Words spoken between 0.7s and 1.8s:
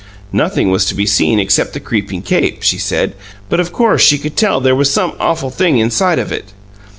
was to be seen except the